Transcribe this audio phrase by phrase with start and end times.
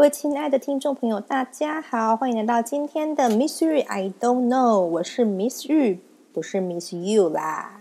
[0.00, 5.98] 各位亲爱的听众朋友，大家好，欢迎来到今天的 Miss You I Don't Know，我是 Miss You，
[6.32, 7.79] 不是 Miss You 啦。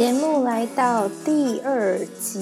[0.00, 2.38] 节目来到第二集，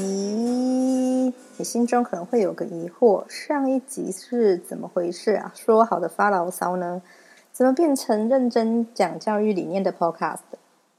[1.57, 5.53] 你心中可能会有个疑惑：上一集是怎么回事啊？
[5.57, 7.03] 说好的发牢骚呢？
[7.51, 10.37] 怎么变成认真讲教育理念的 Podcast？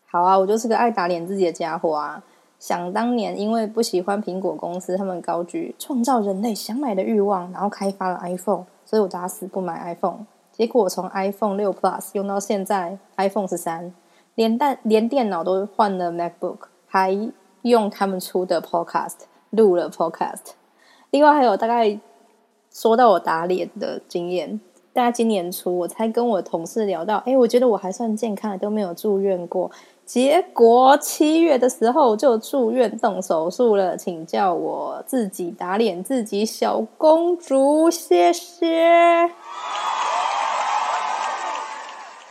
[0.05, 2.21] 好啊，我就是个爱打脸自己的家伙啊！
[2.59, 10.25] 想当年，因为不喜欢苹果公司，他们高举创造人类想买的欲望，然后开发了 iPhone，所以我打死不买 iPhone。
[10.51, 13.93] 结果从 iPhone 六 Plus 用到现在 iPhone 十三。
[14.39, 17.29] 连电连电脑都换了 MacBook，还
[17.63, 19.15] 用他们出的 Podcast
[19.49, 20.53] 录了 Podcast。
[21.09, 21.99] 另外还有大概
[22.71, 24.61] 说到我打脸的经验，
[24.93, 29.69] 大概今年初我才跟我同事聊到，哎，我觉得我还算健康，都没有住院过。
[30.05, 39.29] 结果七月的时候就住院动手术了，请叫我自己打脸自己，小公主，谢谢。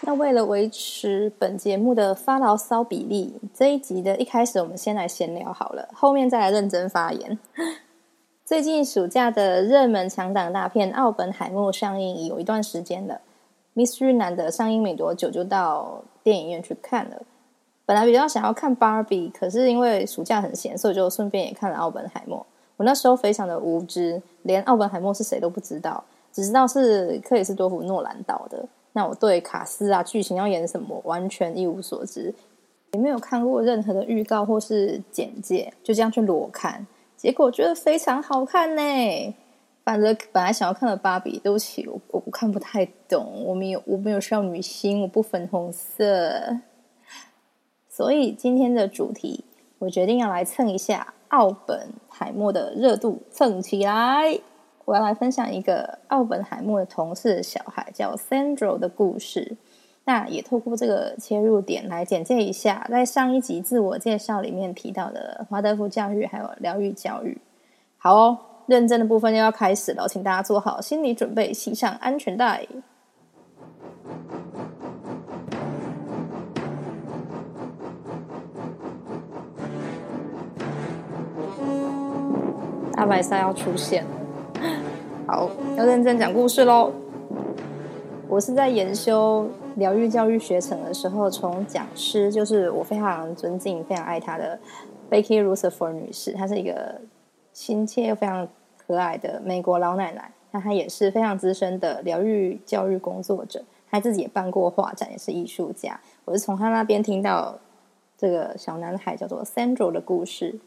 [0.09, 7.39] 那为了维持本节目的发牢骚比例，这一集的一开始我们先来闲聊好了，后面再来认真发言。
[8.43, 13.21] 最近暑假的热门强档大片《奥本海默》上映已有一段时间了
[13.75, 17.21] ，Miss 日南的上映没多久就到电影院去看了。
[17.85, 22.39] 本来比较想要看芭比，可是因为暑假很闲，所以就顺便也看了《奥本海默》。
[22.79, 28.65] 我那时候非常的无知，连奥本海默是谁都不知道，只知道是克里斯多夫诺兰导的。
[28.99, 32.35] 那我对卡斯啊剧情要演什么完全一无所知，
[32.91, 36.85] 也没有看过任何的预告或是简介，就这样去裸看，
[37.17, 38.83] 结果觉得非常好看呢。
[39.85, 46.59] 反正本来想要看的芭比，对不起，我我看不太懂，我没有我没有少女心，我不粉红色，
[47.89, 49.45] 所以今天的主题，
[49.79, 54.41] 我决定要来蹭一下奥本海默的热度，蹭起来。
[54.89, 59.55] 我要来分享一个奥本海默的同事小孩叫 Sandro 的故事。
[60.07, 67.37] 那也透过这个切入点来简介一下，在上一集自我介绍里面提到的华德福教育还有疗愈教育。
[67.99, 72.67] 好哦，认真的部分又要开始了，请大家做好心理准备，系上安全带。
[82.95, 84.18] 大白鲨要出现了。
[85.31, 86.91] 好，要认真讲故事喽。
[88.31, 89.47] 我是在研修
[89.77, 94.59] 疗愈教育学程的时候，从讲师就是我非常尊敬、非常爱她的
[95.11, 96.99] Becky Rutherford 女士，她是一个
[97.53, 100.33] 亲切又非常可爱的美国老奶奶。
[100.51, 106.01] 那她也是非常资深的疗愈教育工作者，她自己也办过画展，也是艺术家。
[106.25, 107.59] 我是从她那边听到
[108.17, 110.59] 这个小男孩叫做 Sandro 的故事。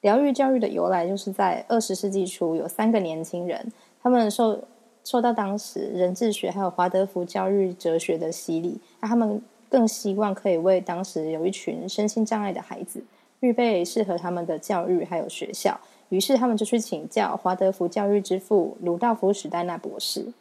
[0.00, 3.70] 疗愈教育的由来，就是在二十世纪初，有三个年轻人，
[4.02, 4.64] 他们受
[5.04, 13.04] 受到当时人智学还有华德福教育哲学的洗礼，那他们更希望可以为当时有一群身心障碍的孩子
[13.40, 15.78] 预备适合他们的教育还有学校，
[16.08, 20.32] 于是他们就去请教华德福教育之父鲁道夫史黛纳博士。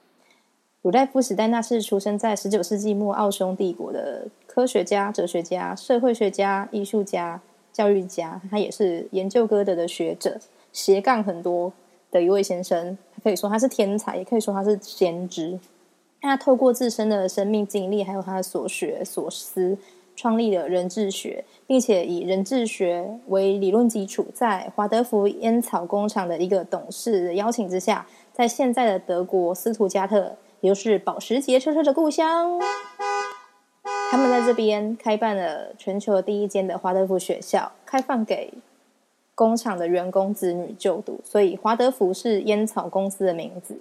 [0.84, 7.42] 鲁道夫史黛纳是出生在十九世纪末奥匈帝国的科学家、哲学家、社会学家、艺术家。
[7.72, 10.40] 教育家，他也是研究歌德的学者，
[10.72, 11.72] 斜杠很多
[12.12, 12.97] 的一位先生。
[13.24, 15.59] 可以说他是天才，也可以说他是先知。
[16.22, 19.78] 他透过自身的生命经历，还有他的所学所思，
[20.16, 32.59] 创立了人智学，并且以人智学为理论基础，在华德福烟草工厂的一个董事的邀请之下，在现在的德国斯图加特，也就是保时捷车车的故乡。
[34.12, 38.52] 他们在这边开办了全球第一间的华德福学校，开放给
[39.36, 43.78] 工厂的员工子女就读，所以华德福是烟草公司的名字。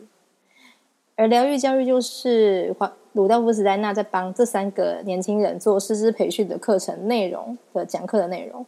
[1.17, 8.67] 而疗愈教育就是华鲁道夫·史黛纳在帮这三个年轻人做师资培训的课程内容的讲课的内容。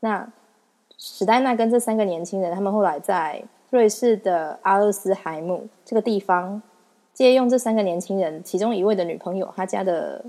[0.00, 0.32] 那
[0.96, 6.62] 史黛纳跟这三个年轻人，他们后来在瑞士的阿尔斯海姆这个地方，
[7.12, 10.24] 借用这三个年轻人其中一位的女朋友，他家的。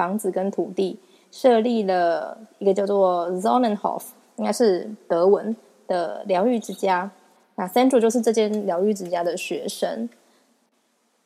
[0.00, 0.98] 房子跟土地
[1.30, 4.02] 设立了一个叫做 Zonenhof，
[4.36, 5.54] 应该是德文
[5.86, 7.10] 的疗愈之家。
[7.56, 10.08] 那 Sandro 就是这间疗愈之家的学生。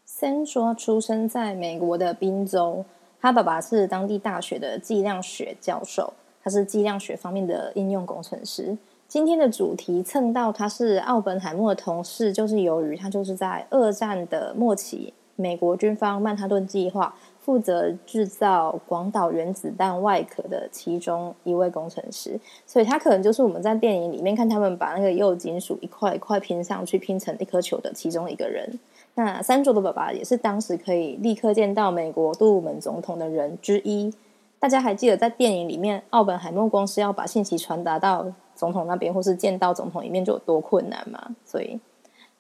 [0.05, 2.85] Sandro 出生在美国的宾州，
[3.21, 6.13] 他爸爸是当地大学的计量学教授，
[6.43, 8.77] 他是计量学方面的应用工程师。
[9.07, 28.79] 今天的主题蹭到他是奥本海默的同事，就是由于他就是在二战的末期，美国军方曼哈顿计划负责制造广岛原子弹外壳的其中一位工程师，所以他可能就是我们在电影里面看他们把那个铀金属一块一块拼上去拼成一颗球的其中一个人。
[29.15, 34.15] 那三卓的爸爸也是当时可以立刻见到美国杜鲁门总统的人之一。
[34.59, 41.37] 大家还记得在电影里面，奥本海默公司要把信息传达到总统那边，或是见到总统一面，就有多困难吗？
[41.45, 41.79] 所以，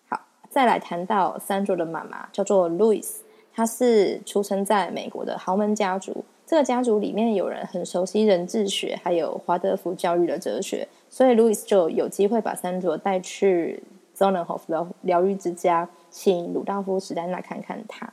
[0.08, 0.18] 好，
[0.48, 3.06] 再来谈到三卓的妈妈，叫做 Louis，
[3.54, 6.24] 他是出生在美国的豪门家族。
[6.46, 13.82] 这个家族里面有人很熟悉人质学，还有华德福教育的哲学，所以 Louis 就有机会把三卓带去
[14.14, 18.12] Zonnenhof 的疗愈之家，请鲁道夫史丹纳看看他。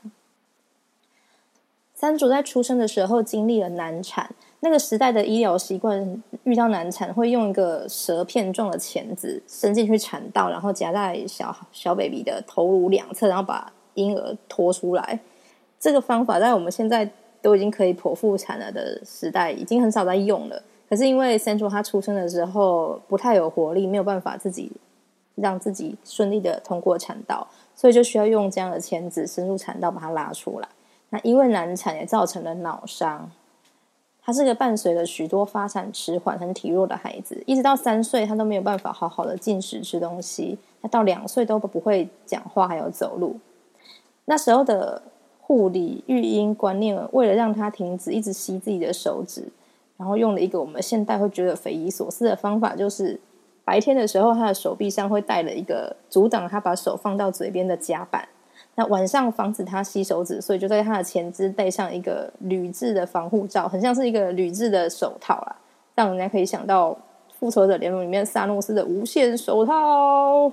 [1.94, 15.20] 三竹在出生的时候经历了难产，那个时代的医疗习惯，遇到难产会用一个舌片状的钳子伸进去产道，然后夹在小小 baby 的头颅两侧，然后把婴儿拖出来。
[15.82, 17.10] 这个方法在我们现在
[17.42, 20.62] 都已经可以剖腹产了的时代，已经很少在用了。
[20.88, 24.72] 可是因为三竹他出生的时候不太有活力，没有办法自己
[25.34, 30.68] 让自己顺利的通过产道，所以就需要用这样的钳子深入产道把它拉出来。
[31.10, 33.32] 那因为难产也造成了脑伤，
[34.22, 43.40] 他是个伴随了许多发展迟缓、很体弱的孩子，一直到三岁他都没有办法好好的进食吃东西，他到两岁都不会讲话还有走路。
[44.26, 45.02] 那时候的
[45.52, 49.44] 护理育婴观念，为了让他停止一直吸自己的手指，
[49.98, 53.20] 然后用了一个我们现代会觉得匪夷所思的方法，就是
[53.66, 58.26] 白天的时候他的手臂上会带了一个阻挡他把手放到嘴边的夹板。
[58.76, 65.58] 那晚上防止他吸手指，所以就在他的前肢戴上一个铝制的防护罩，很像是一个铝制的手套啦，
[65.96, 66.92] 让人家可以想到
[67.38, 70.50] 《复仇者联盟》里面萨诺斯的无限手套。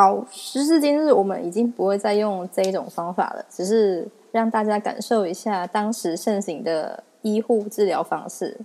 [0.00, 4.08] 好，时至今日，我们已经不会再用这一种方法了，只是。
[4.32, 8.56] 让大家感受一下当时盛行的医护治疗方式。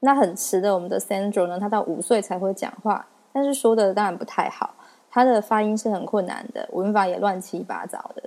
[0.00, 4.74] 那很迟的，我们的 Sandro 呢，他到五岁才会讲话，但是说的当然不太好，
[5.08, 8.24] 他的发音是很困难的，文法也乱七八糟的。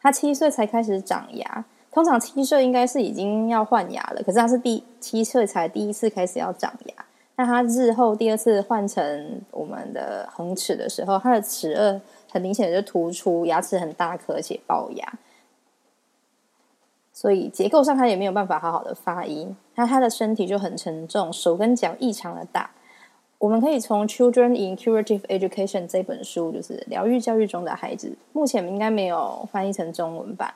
[0.00, 6.94] 他七岁才开始长牙，通常七岁应该是已经要换牙了，可是他是第七岁才第一次开始要长牙。
[7.40, 11.98] 那他日后第二次换成我们的恒齿的时候，他的齿颚
[12.30, 15.10] 很明显的就突出，牙齿很大颗，且龅牙。
[17.14, 22.72] 所以结构上他也没有办法好好的发音，那他的身体就很沉重，手跟脚异常的大。
[23.38, 30.52] 我们可以从《Children in Curative Education》这本书，就是疗愈教育中的孩子，目前应该没有翻译成中文版。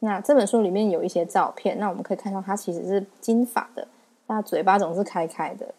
[0.00, 3.86] 那这本书里面有一些照片，那我们可以看到他其实是金发的，
[4.26, 5.72] 那嘴巴总是开开的。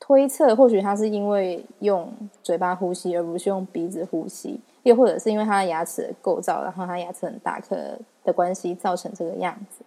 [0.00, 2.12] 推测或许他是因为用
[2.42, 7.76] 嘴巴呼吸，而不是用鼻子呼吸，又或者是因为他的牙齿的构造，然后他牙齿很大颗。
[8.24, 9.84] 的关系造成这个样子。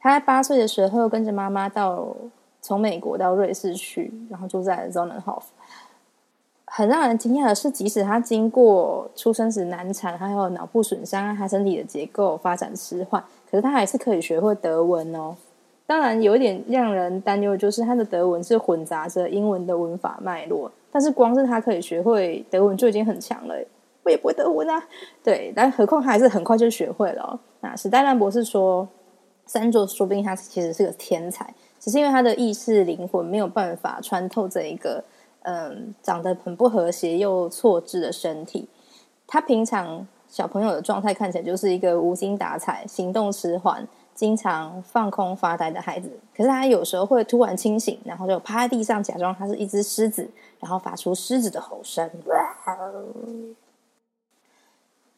[0.00, 2.16] 他在八岁的时候跟着妈妈到
[2.60, 5.44] 从美国到瑞士去，然后住在 Zonnenhof。
[6.64, 15.36] 很让人惊讶的是，即使他经过出生时难产，还有脑部损伤，他身体的结构发展迟缓，可是他还是可以学会德文哦。
[15.88, 23.54] 当然，有一点让人担忧就是他的德文是混杂着英文的文法脉络，但是光是他可以学会德文就已经很强了。
[24.02, 24.86] 我也不会德文啊，
[25.24, 27.40] 对，但何况他还是很快就学会了。
[27.60, 28.86] 那史黛兰博士说，
[29.46, 35.02] 三座说不定他其实是个天才，只是因为他的意识灵魂没有办法穿透这一个
[35.44, 38.68] 嗯长得很不和谐又错置的身体。
[39.26, 46.10] 他平常小朋友的状态看起来就是一个无精打采、行动迟缓、经常放空发呆的孩子。
[46.36, 52.10] 可是他有时候会突然清醒，然后就趴在地上，假装他是一只狮子，然后发出狮子的吼声。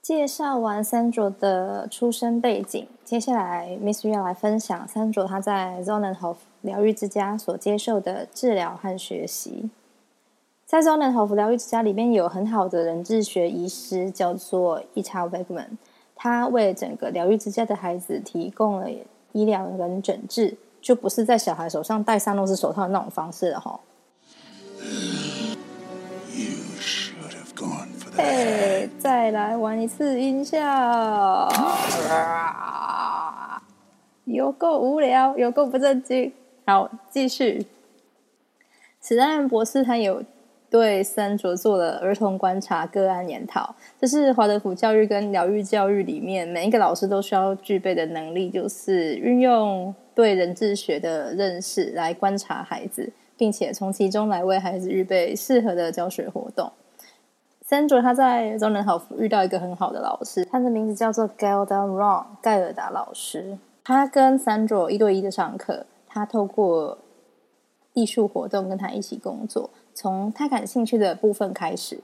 [0.02, 9.70] 介绍完三卓的出生背景，接下来 Miss 要来分享三卓他在 Zonnenhof 疗愈之家所接受的治疗和学习。
[10.66, 15.78] 在 Zonnenhof 疗愈之家里面有很好的人质学医师，叫做 Ita Wegman，
[16.22, 18.90] 他为整个疗愈之家的孩子提供了
[19.32, 23.80] 医疗跟诊治，就不是在小孩手上戴三诺斯手套那种方式了哈。
[28.14, 31.48] 嘿，再来玩一次音效，
[34.26, 36.34] 有够无聊，有够不正经。
[36.66, 37.66] 好，继续。
[39.00, 40.22] 史丹博士他有
[40.70, 43.74] 对三卓做了儿童观察个案研讨。
[44.00, 56.70] 这是华德福教育跟疗愈教育里面每一个老师都需要具备的能力，就是运用对人智学的认识来观察孩子，并且从其中来为孩子预备适合的教学活动。
[57.62, 63.58] 三卓他在中南好遇到一个很好的老师，他的名字叫做 Gelda Ron 盖尔达老师。
[63.84, 66.98] 他跟三卓一对一的上课，他透过
[67.94, 72.00] 艺术活动跟他一起工作，从他感兴趣的部分开始。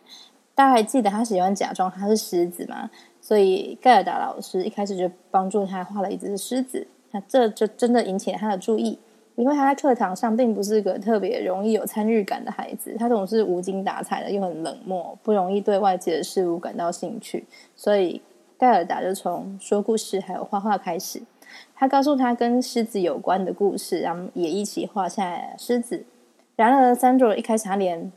[0.54, 2.90] 大家还记得他喜欢假装他是狮子吗？
[3.20, 8.98] 所以盖尔达老师一开始就帮助他画了一只狮子，那这就真的引起了他的注意。
[9.34, 17.44] 因为他在课堂上并不是个特别容易有参与感的孩子，他总是无精打采的，又很冷漠，不容易对外界的事物感到兴趣。
[17.76, 18.22] 所以
[18.56, 21.20] 盖尔达就从说故事还有画画开始。
[21.74, 26.06] 他告诉他跟狮子有关的故事，然后也一起画下狮子。
[26.56, 28.10] 然而，三卓一开始他连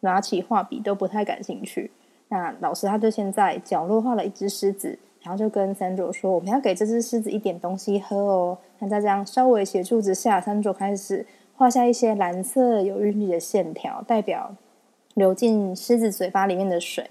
[0.00, 1.92] 拿起画笔都不太感兴趣。
[2.28, 4.98] 那老师他就先在角落画了一只狮子。
[5.22, 14.54] 然后就跟三卓说：“我们要给这只狮子一点东西喝哦。”那在这样稍微协助之下，三卓开始画下一些蓝色有韵律的线条，代表
[15.12, 17.10] 流进狮子嘴巴里面的水。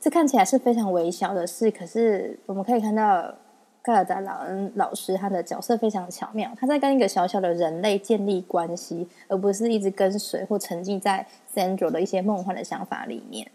[0.00, 3.34] 这看起来是非常微小的事，可是我们可以看到
[3.82, 13.50] 盖尔达老恩老师他的角色非常巧妙，他在跟一个小小的人类建立关系，而不是一直跟随或沉浸在三卓的一些梦幻的想法里面。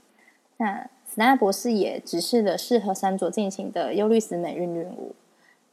[0.57, 0.87] 那。
[1.09, 5.15] 史丹博士也指示了适合三卓进行的忧虑死美韵律舞。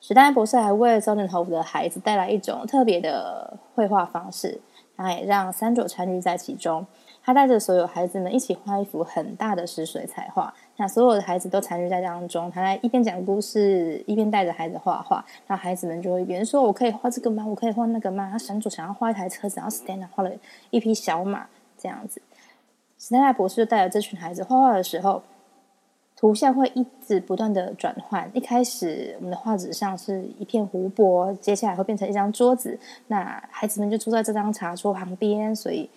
[0.00, 4.58] 史丹博士还为招人头的孩子带来一种特别的绘画方式，
[4.96, 6.87] 他也让三卓参与在其中。
[7.23, 12.50] 他带着所有孩子们一起画一幅很大的湿水彩画，那所有的孩子都参与在当中。
[12.50, 15.25] 他在一边讲故事，一边带着孩子画画。
[15.47, 17.45] 那孩子们就会一边说：“我可以画这个吗？
[17.47, 20.31] 我可以画那个吗？”他三卓想要画一台车子，然后史丹画了
[20.71, 21.47] 一匹小马，
[21.78, 22.21] 这样子。
[22.99, 25.23] 史丹博士就带着这群孩子画画的时候。
[26.16, 28.31] 图像会一直不断的转换。
[28.33, 32.78] 一开始，我们的画纸上是一片湖泊，接下来会变成一张桌子。
[33.09, 35.90] 那孩子们就坐在这张茶桌旁边，所以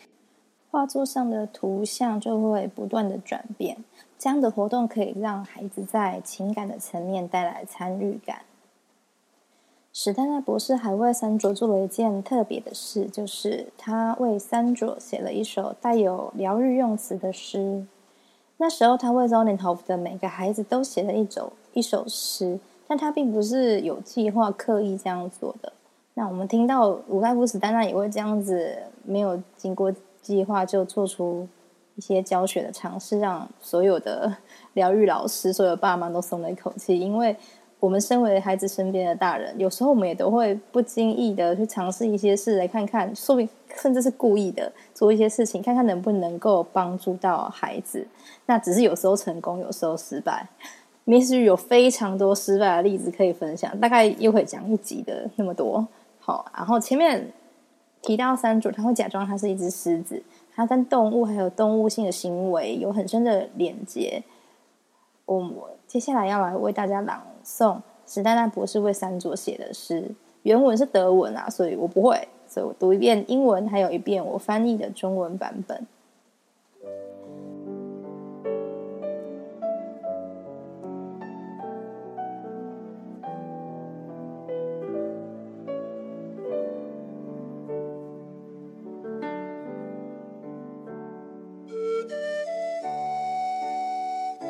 [0.77, 3.77] 画作上的图像就会不断的转变。
[4.19, 8.41] 这样的活动可以让孩子在情感的层面带来参与感。
[9.91, 17.88] 史丹纳博士还为三卓做了一件特别的事，就是他为三卓写了一首带有疗愈用词的诗。
[18.57, 25.74] 那时候，他为周年头的每个孩子都写了一首一首诗，但他并不是有计划刻意这样做的。
[26.13, 29.91] 那我们听到鲁盖夫史丹娜也会这样子，没有经过
[30.27, 31.48] 计划就做出
[31.96, 34.36] 一些教学的尝试，让所有的
[34.74, 37.36] 疗愈老师、所有爸妈都松了一口气，因为。
[37.79, 43.48] 我们身为孩子身边的大人，有时候我们也都会不经意的去尝试一些事，来看看，说明
[43.79, 48.07] 甚至是故意的做一些事情，看看能不能够帮助到孩子。
[48.48, 50.50] 那只是有时候成功，有时候失败。
[51.05, 55.88] 也许有非常多失败的例子可以分享，大概又会讲一集的那么多。
[56.19, 57.31] 好，然后前面
[58.07, 60.23] 提到三组，他会假装他是一只狮子，
[60.55, 64.23] 他跟动物还有动物性的行为有很深的连接。
[65.25, 70.09] 我接下来要来为大家朗诵史丹丹博士为三卓写的诗，
[70.43, 75.85] 原文是德文啊，所以我不会，所以我读一遍英文，还有一遍我翻译的中文版本。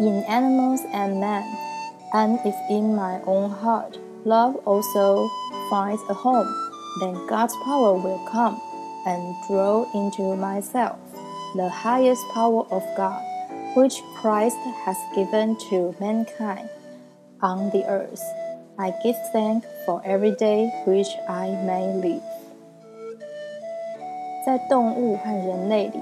[0.00, 1.44] in animals and men,
[2.12, 5.28] and if in my own heart love also
[5.71, 6.49] finds a home,
[7.00, 8.61] then God's power will come
[9.06, 10.97] and draw into myself
[11.56, 13.21] the highest power of God,
[13.75, 16.68] which Christ has given to mankind
[17.40, 18.23] on the earth.
[18.78, 22.23] I give thanks for every day which I may live.
[24.44, 26.00] 在动物和人类里，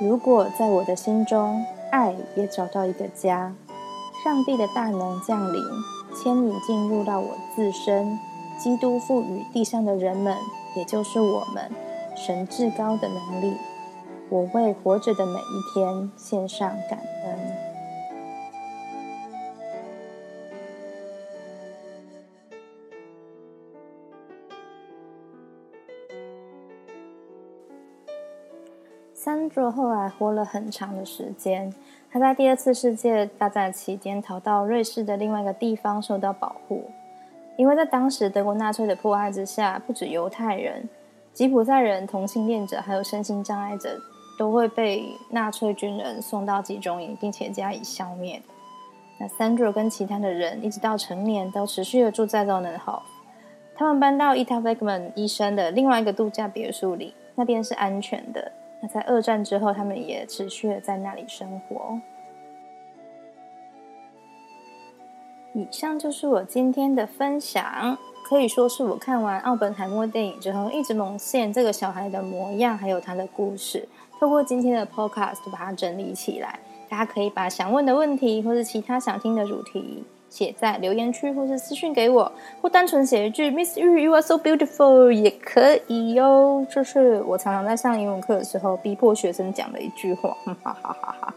[0.00, 1.64] 如果在我的心中
[1.95, 3.55] 爱也找到一个家，
[4.21, 5.63] 上帝的大能降临，
[6.13, 8.19] 牵引进入到我自身。
[8.59, 10.35] 基督赋予地上的人们，
[10.75, 11.71] 也就是我们，
[12.17, 13.55] 神至高的能力。
[14.27, 17.34] 我为活着的每一天献上感恩。
[29.25, 31.73] 三卓后来活了很长的时间。
[32.11, 36.91] 他在第二次世界大战期间逃到瑞士的另外一个地方受到保护，
[37.57, 40.87] 因为在当时德国纳粹的迫害之下，不止犹太人、
[41.33, 43.99] 吉普赛人、同性恋者还有身心障碍者
[44.37, 48.39] 都会被纳粹军人送到集中营，并且加以消灭。
[49.19, 53.01] 那 Sandra 跟其他的人一直到成年都持续的住在 Zonenhof。
[53.75, 58.51] 他们搬到伊塔贝克曼医生的另外一个度假别墅里，那边是安全的。
[58.87, 61.99] 在二战之后，他们也持续的在那里生活。
[65.53, 73.87] 以上就是我今天的分享，可以说是我看完奥本海默电影之后，一直蒙现这个小孩的模样，还有他的故事。
[74.19, 80.03] 透过今天的 podcast 把它整理起来，大家可以把想问的问题，或是其他想听的主题，
[80.35, 82.29] 写在留言区，或是私讯给我，
[82.61, 86.67] 或单纯写一句 “Miss Yu, you are so beautiful” 也可以哟。
[86.69, 91.33] 这是我常常在上英文课的时候逼迫学生讲的一句话， 哈哈哈哈。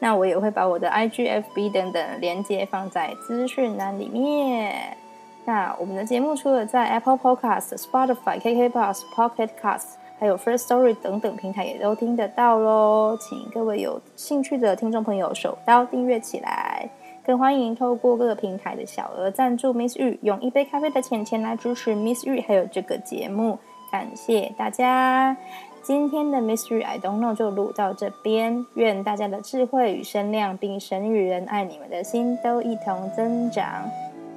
[0.00, 4.96] 那我也会把我的 IGFB 等等连接放在资讯栏里面。
[5.44, 10.02] 那我们的节目除了在 Apple Podcast、Spotify、KKBox、Pocket Cast。
[10.20, 16.88] 还有 First Story 等等平台也都听得到喽，请各位有兴趣的听众朋友手刀订阅起来，
[17.24, 23.58] 更欢迎透过各个平台的小额赞助 Miss 玉，用一杯咖啡的钱钱来支持 Miss 玉还有这个节目，
[23.90, 25.36] 感谢大家！
[25.82, 33.64] 今天的 Miss 玉 I don't know 就录到这边，愿大家的智慧与声量，并神与人爱你们的心都一同增长，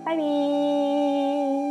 [0.04, 1.64] 拜拜。